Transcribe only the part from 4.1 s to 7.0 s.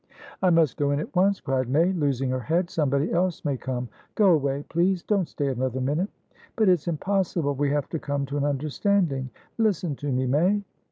Go away, please! Don't stay another minute." "But it's